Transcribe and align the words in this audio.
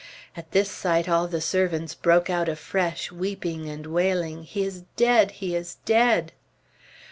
At 0.35 0.49
this 0.49 0.71
sight, 0.71 1.07
all 1.07 1.27
the 1.27 1.39
servants 1.41 1.93
broke 1.93 2.27
out 2.27 2.49
afresh, 2.49 3.11
weeping 3.11 3.69
and 3.69 3.85
wailing, 3.85 4.41
"He 4.45 4.63
is 4.63 4.81
dead! 4.95 5.29
He 5.37 5.55
is 5.55 5.77
dead!" 5.85 6.31